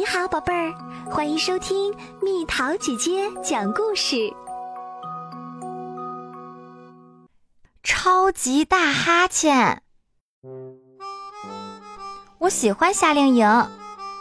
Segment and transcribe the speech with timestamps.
[0.00, 0.72] 你好，宝贝儿，
[1.10, 4.32] 欢迎收听蜜桃姐姐讲故事。
[7.82, 9.82] 超级大哈欠，
[12.38, 13.46] 我喜欢夏令营。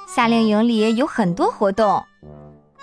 [0.06, 2.04] 夏令营里有很多活动：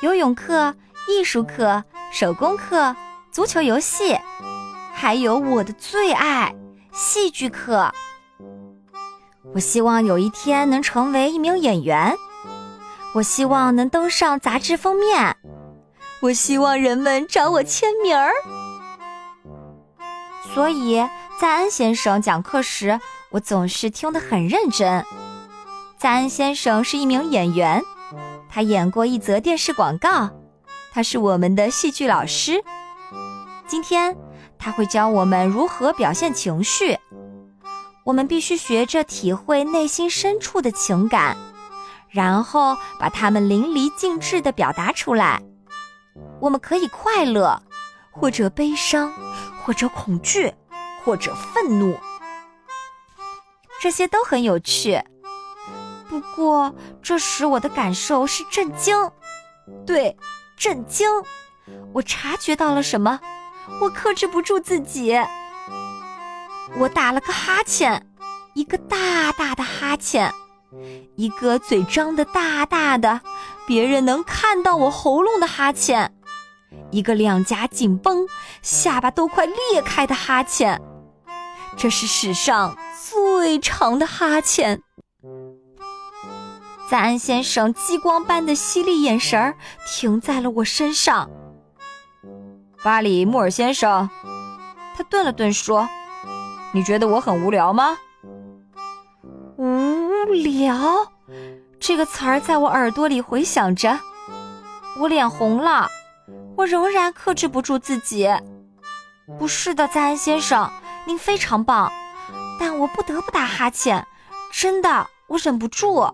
[0.01, 0.75] 游泳课、
[1.07, 2.97] 艺术课、手工课、
[3.31, 4.19] 足球游戏，
[4.95, 6.57] 还有我的最爱——
[6.95, 7.93] 戏剧课。
[9.53, 12.17] 我希望有一天能成为一名演员。
[13.17, 15.35] 我希望能登上杂志封面，
[16.21, 18.31] 我希望人们找我签名儿。
[20.53, 20.97] 所以
[21.41, 25.03] 在安先生讲课时，我总是听得很认真。
[25.97, 27.83] 在安先生是一名演员，
[28.51, 30.29] 他演过一则电视广告，
[30.93, 32.63] 他是我们的戏剧老师。
[33.67, 34.15] 今天
[34.59, 36.99] 他会教我们如何表现情绪，
[38.05, 41.35] 我们必须学着体会内心深处的情感。
[42.09, 45.43] 然后把它们淋漓尽致地表达出来。
[46.41, 47.63] 我们可以快乐，
[48.11, 49.13] 或者悲伤，
[49.65, 50.53] 或者恐惧，
[51.05, 51.99] 或者愤怒，
[53.81, 55.03] 这些都很有趣。
[56.09, 58.97] 不过这时我的感受是震惊，
[59.87, 60.17] 对，
[60.57, 61.09] 震惊。
[61.93, 63.21] 我察觉到了什么？
[63.81, 65.19] 我克制不住自己，
[66.79, 68.07] 我打了个哈欠，
[68.55, 70.33] 一个大大的哈欠。
[71.15, 73.21] 一个嘴张得大大的，
[73.67, 76.11] 别人能看到我喉咙的哈欠；
[76.91, 78.27] 一个两颊紧绷、
[78.63, 80.81] 下巴都快裂开的哈欠。
[81.77, 84.81] 这是史上最长的哈欠。
[86.89, 89.57] 在安先生激光般的犀利眼神儿
[89.89, 91.29] 停在了我身上。
[92.85, 94.09] 巴里莫尔先生，
[94.97, 95.89] 他顿了顿说
[96.73, 97.99] ：“你觉得我很无聊吗？”
[99.59, 99.96] 无
[100.27, 101.13] 无聊，
[101.79, 103.97] 这个词儿在我耳朵里回响着，
[104.99, 105.89] 我脸红了，
[106.57, 108.29] 我仍然克制不住自己。
[109.39, 110.69] 不是的，赞恩先生，
[111.05, 111.93] 您非常棒，
[112.59, 114.05] 但我不得不打哈欠，
[114.53, 116.13] 真的，我忍不住。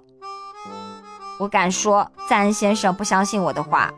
[1.39, 3.91] 我敢说，赞恩先生不相信我的话。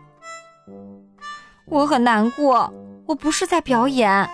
[1.67, 2.73] 我很难过，
[3.07, 4.31] 我不是在表演，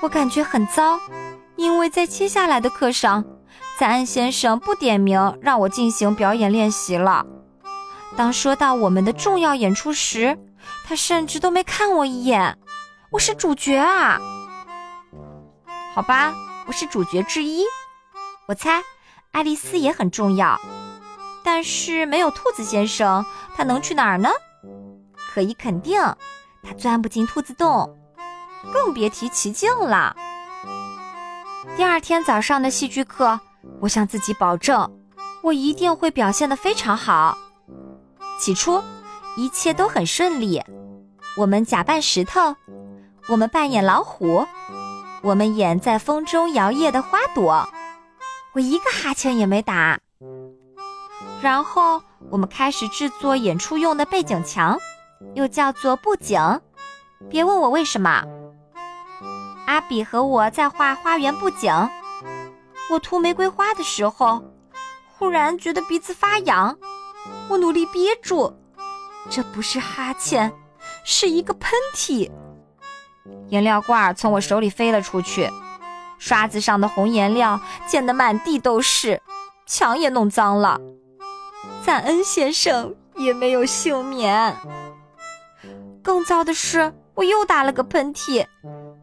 [0.00, 0.98] 我感觉很糟。
[1.56, 3.24] 因为在接下来的课上，
[3.76, 7.26] 赞恩先生不点名让我进行表演练习了。
[8.16, 10.38] 当说到我们的重要演出时，
[10.86, 12.56] 他甚至都没看我一眼。
[13.10, 14.20] 我是主角啊！
[15.92, 16.32] 好吧，
[16.66, 17.64] 我是主角之一。
[18.46, 18.80] 我猜
[19.32, 20.60] 爱丽丝也很重要，
[21.42, 23.24] 但是没有兔子先生，
[23.56, 24.30] 他能去哪儿呢？
[25.32, 26.00] 可以肯定，
[26.62, 27.98] 他钻不进兔子洞，
[28.72, 30.14] 更别提奇境了。
[31.76, 33.40] 第二天早上的戏剧课，
[33.80, 34.90] 我向自己保证，
[35.42, 37.36] 我一定会表现得非常好。
[38.38, 38.82] 起初，
[39.36, 40.62] 一切都很顺利。
[41.36, 42.56] 我们假扮石头，
[43.28, 44.46] 我们扮演老虎，
[45.22, 47.68] 我们演在风中摇曳的花朵。
[48.54, 49.98] 我一个哈欠也没打。
[51.42, 52.00] 然后，
[52.30, 54.78] 我们开始制作演出用的背景墙，
[55.34, 56.60] 又叫做布景。
[57.28, 58.24] 别问我为什么。
[59.66, 61.72] 阿比和我在画花园布景，
[62.90, 64.42] 我涂玫瑰花的时候，
[65.16, 66.76] 忽然觉得鼻子发痒，
[67.48, 68.54] 我努力憋住，
[69.30, 70.52] 这不是哈欠，
[71.04, 72.30] 是一个喷嚏。
[73.48, 75.50] 颜料罐从我手里飞了出去，
[76.18, 79.22] 刷子上的红颜料溅得满地都是，
[79.66, 80.80] 墙也弄脏了。
[81.82, 84.54] 赞恩先生也没有幸免。
[86.02, 88.46] 更糟的是，我又打了个喷嚏。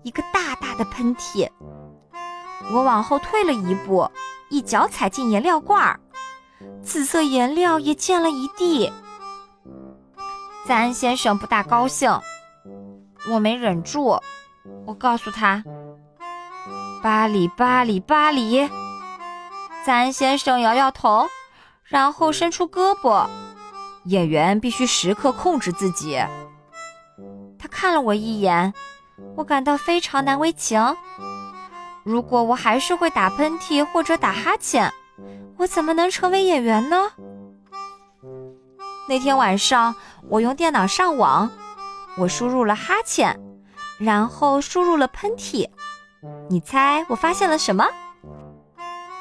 [0.03, 1.47] 一个大大的喷嚏，
[2.71, 4.09] 我往后退了一步，
[4.49, 5.99] 一脚踩进颜料罐儿，
[6.83, 8.91] 紫色颜料也溅了一地。
[10.67, 12.11] 赞恩先生不大高兴，
[13.29, 14.19] 我没忍住，
[14.85, 15.63] 我告诉他
[17.01, 18.69] ：“巴黎巴黎巴黎。”
[19.83, 21.27] 赞恩先生摇摇头，
[21.83, 23.27] 然后伸出胳膊。
[24.05, 26.19] 演员必须时刻控制自己。
[27.59, 28.73] 他看了我一眼。
[29.37, 30.79] 我感到非常难为情。
[32.03, 34.91] 如果我还是会打喷嚏或者打哈欠，
[35.57, 37.11] 我怎么能成为演员呢？
[39.07, 39.93] 那天晚上，
[40.29, 41.49] 我用电脑上网，
[42.17, 43.39] 我输入了哈欠，
[43.99, 45.67] 然后输入了喷嚏。
[46.49, 47.85] 你猜我发现了什么？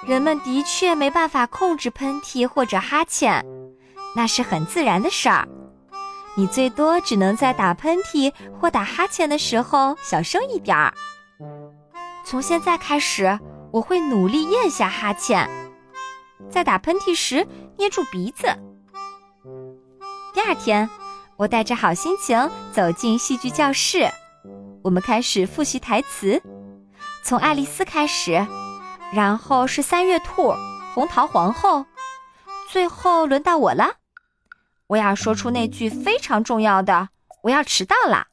[0.07, 3.45] 人们的确没办法控制喷嚏或者哈欠，
[4.17, 5.47] 那是很自然的事儿。
[6.37, 10.95] 你最多只能在打喷嚏或打哈欠的时候小声一点儿。
[12.31, 13.41] 从现在开始，
[13.73, 15.51] 我会努力咽下哈欠。
[16.49, 17.45] 在打喷嚏时
[17.77, 18.47] 捏住鼻子。
[20.33, 20.89] 第二天，
[21.37, 24.09] 我带着好心情走进戏剧教室，
[24.85, 26.41] 我们开始复习台词，
[27.25, 28.47] 从爱丽丝开始，
[29.13, 30.55] 然后是三月兔、
[30.95, 31.85] 红桃皇后，
[32.69, 33.95] 最后轮到我了。
[34.87, 37.09] 我要说出那句非常重要的
[37.43, 38.29] ：“我要迟到了。”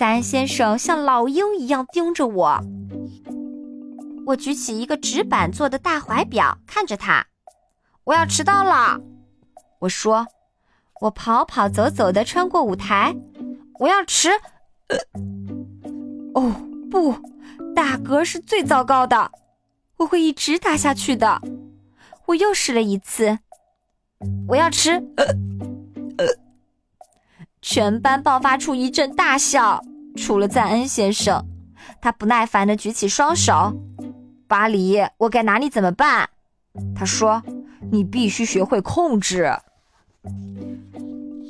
[0.00, 2.58] 赞恩先生像老鹰一样盯着我。
[4.24, 7.26] 我举起一个纸板做的大怀表，看着他。
[8.04, 8.98] 我要迟到了，
[9.80, 10.26] 我说。
[11.02, 13.14] 我跑跑走走的穿过舞台，
[13.78, 14.30] 我要迟。
[16.32, 16.50] 哦
[16.90, 17.14] 不，
[17.76, 19.30] 打嗝是最糟糕的，
[19.98, 21.42] 我会一直打下去的。
[22.24, 23.38] 我又试了一次，
[24.48, 24.92] 我要迟。
[25.16, 25.26] 呃
[26.16, 26.26] 呃
[27.62, 29.82] 全班爆发出一阵大笑，
[30.20, 31.46] 除了赞恩先生，
[32.00, 33.72] 他不耐烦的举起双手。
[34.46, 36.28] 巴黎，我该拿你怎么办？
[36.94, 37.42] 他说
[37.90, 39.50] ：“你必须学会控制。”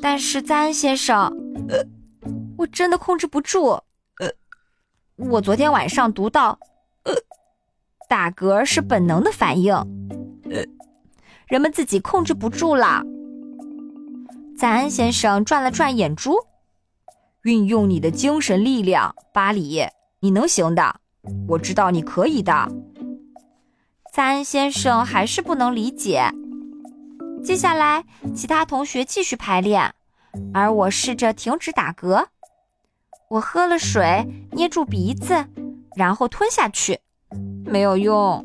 [0.01, 1.27] 但是赞恩先生，
[1.69, 1.85] 呃，
[2.57, 3.71] 我真的控制不住。
[4.21, 4.31] 呃，
[5.17, 6.59] 我昨天晚上读到，
[7.03, 7.13] 呃，
[8.09, 10.65] 打嗝是本能的反应，呃，
[11.49, 13.03] 人们自己控制不住了。
[14.57, 16.37] 赞恩先生转了转眼珠，
[17.43, 19.87] 运用你的精神力量，巴里，
[20.21, 21.01] 你能行的，
[21.49, 22.69] 我知道你可以的。
[24.13, 26.31] 赞恩先生还是不能理解。
[27.43, 28.05] 接下来，
[28.35, 29.95] 其他同学继续排练，
[30.53, 32.27] 而我试着停止打嗝。
[33.31, 35.47] 我喝了水，捏住鼻子，
[35.97, 37.01] 然后吞下去，
[37.65, 38.45] 没有用。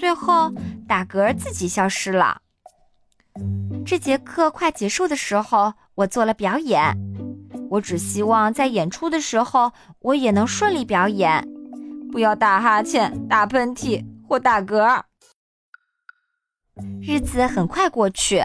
[0.00, 0.50] 最后，
[0.88, 2.40] 打嗝自己消失了。
[3.84, 6.96] 这节课快结束的时候，我做了表演。
[7.70, 11.46] 我只希望在演出的时候，我也能顺利表演，
[12.10, 14.04] 不要打哈欠、打喷嚏。
[14.28, 15.00] 或打嗝。
[17.00, 18.44] 日子很快过去，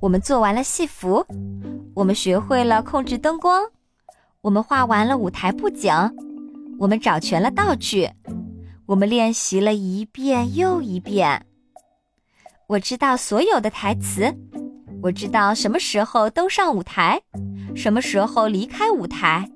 [0.00, 1.22] 我们做完了戏服，
[1.94, 3.62] 我们学会了控制灯光，
[4.40, 5.92] 我们画完了舞台布景，
[6.78, 8.08] 我们找全了道具，
[8.86, 11.44] 我们练习了一遍又一遍。
[12.66, 14.34] 我知道所有的台词，
[15.02, 17.20] 我知道什么时候登上舞台，
[17.74, 19.48] 什么时候离开舞台，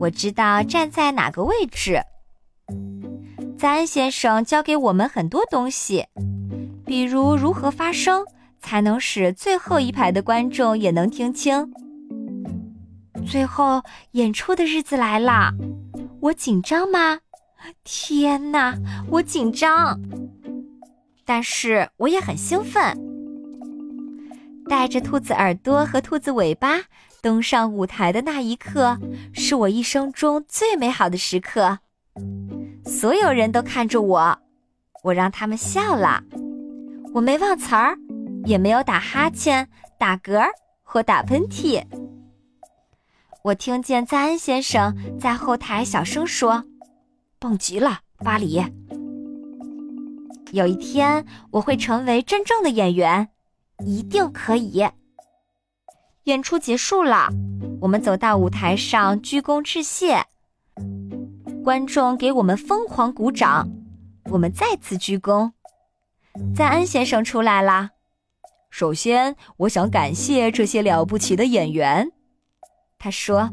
[0.00, 2.02] 我知道站在哪个位置。
[3.56, 6.06] 赞恩先生教给我们很多东西，
[6.84, 8.24] 比如如何发声
[8.58, 11.72] 才能使最后一排的观众也能听清。
[13.24, 13.80] 最后
[14.10, 15.52] 演出的日子来了，
[16.20, 17.20] 我紧张吗？
[17.84, 18.76] 天哪，
[19.08, 19.98] 我紧张，
[21.24, 23.13] 但是我也很兴奋。
[24.68, 26.82] 带着兔子耳朵和兔子尾巴
[27.20, 28.98] 登上舞台的那一刻，
[29.32, 31.78] 是我一生中最美好的时刻。
[32.84, 34.38] 所有人都看着我，
[35.02, 36.22] 我让他们笑了。
[37.14, 37.96] 我没忘词儿，
[38.44, 39.68] 也没有打哈欠、
[39.98, 40.46] 打嗝
[40.82, 41.82] 或打喷嚏。
[43.42, 46.64] 我听见赞恩先生在后台小声说
[47.38, 48.62] ：“棒极了，巴里。
[50.52, 53.28] 有一天我会成为真正的演员，
[53.78, 54.86] 一定可以。”
[56.24, 57.28] 演出结束了，
[57.80, 60.24] 我们走到舞台上，鞠躬致谢。
[61.62, 63.68] 观众给我们疯狂鼓掌，
[64.30, 65.52] 我们再次鞠躬。
[66.54, 67.90] 赞恩先生出来了。
[68.70, 72.10] 首先，我想感谢这些了不起的演员。
[72.98, 73.50] 他说：“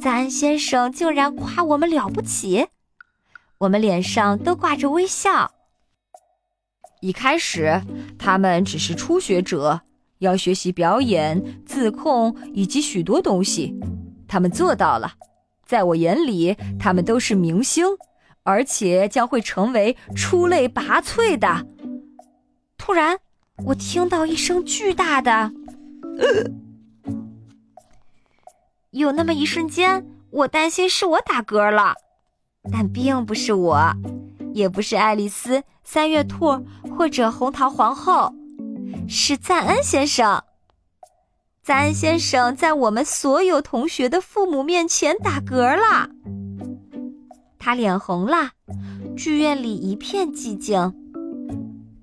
[0.00, 2.68] 赞恩先生竟然夸我们了不起。”
[3.58, 5.52] 我们脸上都挂着微笑。
[7.00, 7.80] 一开始，
[8.18, 9.80] 他们只是初学者，
[10.18, 13.74] 要学习表演、自控以及许多东西。
[14.28, 15.14] 他们做到了。
[15.64, 17.86] 在我眼里，他们都是明星，
[18.42, 21.66] 而且将会成为出类拔萃的。
[22.76, 23.18] 突然，
[23.64, 25.32] 我听到一声巨大的
[26.18, 26.50] “呃
[28.90, 31.94] 有那么一瞬间，我担心是我打嗝了，
[32.72, 33.92] 但并不是我，
[34.52, 36.64] 也不是爱丽丝、三月兔
[36.96, 38.32] 或者红桃皇后，
[39.08, 40.42] 是赞恩先生。
[41.62, 46.08] 赞恩先生在我们所有同学的父母面前打嗝了，
[47.58, 48.50] 他脸红了，
[49.16, 50.94] 剧院里一片寂静。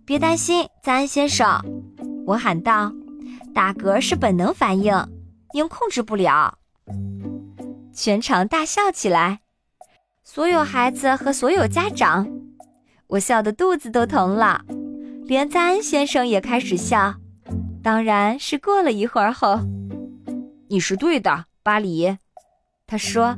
[0.06, 1.62] 别担心，赞恩先生，
[2.26, 2.94] 我喊道
[3.54, 4.94] ：“打嗝是本能反应，
[5.54, 6.60] 您控制不了。”
[7.92, 9.42] 全场大笑起来，
[10.30, 12.28] 所有孩子和所有家长，
[13.08, 14.62] 我笑得肚子都疼了，
[15.24, 17.16] 连赞恩先生也开始笑。
[17.82, 19.58] 当然是过了一会儿后，
[20.68, 22.18] 你是对的，巴黎。
[22.86, 23.38] 他说：“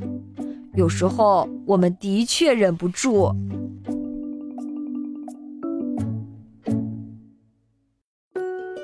[0.74, 3.26] 有时候我们的确忍不住。”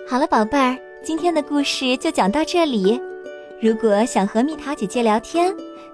[0.08, 3.00] 好了，宝贝儿，今天的故事就讲到这里。
[3.60, 5.52] 如果想和蜜桃姐姐聊天，